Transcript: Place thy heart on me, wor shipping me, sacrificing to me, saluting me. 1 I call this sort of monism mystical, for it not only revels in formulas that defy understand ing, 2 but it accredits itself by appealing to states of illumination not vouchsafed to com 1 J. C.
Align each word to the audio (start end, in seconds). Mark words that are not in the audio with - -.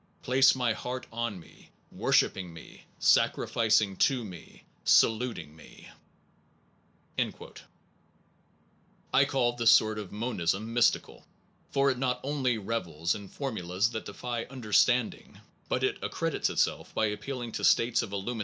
Place 0.23 0.53
thy 0.53 0.73
heart 0.73 1.05
on 1.13 1.39
me, 1.39 1.69
wor 1.91 2.11
shipping 2.11 2.51
me, 2.51 2.85
sacrificing 2.97 3.95
to 3.97 4.25
me, 4.25 4.63
saluting 4.83 5.55
me. 5.55 5.89
1 7.19 7.31
I 9.13 9.25
call 9.25 9.53
this 9.53 9.69
sort 9.69 9.99
of 9.99 10.11
monism 10.11 10.73
mystical, 10.73 11.23
for 11.69 11.91
it 11.91 11.99
not 11.99 12.19
only 12.23 12.57
revels 12.57 13.13
in 13.13 13.27
formulas 13.27 13.91
that 13.91 14.05
defy 14.05 14.45
understand 14.45 15.13
ing, 15.13 15.35
2 15.35 15.39
but 15.69 15.83
it 15.83 15.99
accredits 16.01 16.49
itself 16.49 16.91
by 16.95 17.05
appealing 17.05 17.51
to 17.51 17.63
states 17.63 18.01
of 18.01 18.07
illumination 18.07 18.09
not 18.09 18.09
vouchsafed 18.09 18.09
to 18.09 18.17
com 18.31 18.37
1 18.37 18.37
J. 18.39 18.39
C. 18.39 18.39